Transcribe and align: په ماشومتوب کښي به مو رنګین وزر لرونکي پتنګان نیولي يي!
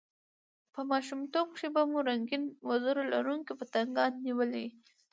په 0.73 0.81
ماشومتوب 0.91 1.47
کښي 1.55 1.69
به 1.75 1.81
مو 1.91 1.99
رنګین 2.09 2.43
وزر 2.69 2.95
لرونکي 3.13 3.53
پتنګان 3.59 4.11
نیولي 4.25 4.59
يي! 4.65 4.69